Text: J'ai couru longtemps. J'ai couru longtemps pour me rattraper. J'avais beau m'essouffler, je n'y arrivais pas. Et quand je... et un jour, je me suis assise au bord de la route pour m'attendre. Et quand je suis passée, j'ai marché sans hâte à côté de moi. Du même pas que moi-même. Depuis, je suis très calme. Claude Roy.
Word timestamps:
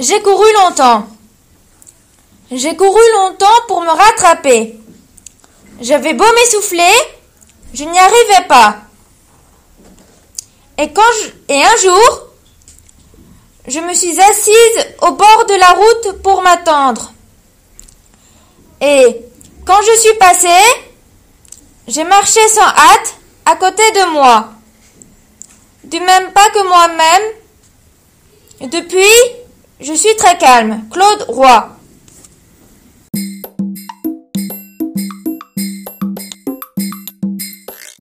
J'ai 0.00 0.22
couru 0.22 0.50
longtemps. 0.54 1.06
J'ai 2.50 2.74
couru 2.74 3.02
longtemps 3.12 3.60
pour 3.68 3.82
me 3.82 3.90
rattraper. 3.90 4.80
J'avais 5.78 6.14
beau 6.14 6.24
m'essouffler, 6.34 6.94
je 7.74 7.84
n'y 7.84 7.98
arrivais 7.98 8.46
pas. 8.48 8.76
Et 10.78 10.90
quand 10.90 11.12
je... 11.22 11.54
et 11.54 11.62
un 11.62 11.76
jour, 11.76 12.28
je 13.68 13.78
me 13.80 13.92
suis 13.92 14.18
assise 14.18 14.86
au 15.02 15.12
bord 15.12 15.44
de 15.46 15.54
la 15.54 15.72
route 15.72 16.22
pour 16.22 16.40
m'attendre. 16.40 17.12
Et 18.80 19.16
quand 19.66 19.82
je 19.82 20.00
suis 20.00 20.14
passée, 20.14 20.64
j'ai 21.86 22.04
marché 22.04 22.40
sans 22.48 22.62
hâte 22.62 23.14
à 23.44 23.54
côté 23.56 23.82
de 23.92 24.12
moi. 24.12 24.48
Du 25.84 26.00
même 26.00 26.32
pas 26.32 26.48
que 26.48 26.66
moi-même. 26.66 27.22
Depuis, 28.70 29.39
je 29.80 29.92
suis 29.92 30.14
très 30.16 30.36
calme. 30.38 30.82
Claude 30.90 31.24
Roy. 31.28 31.79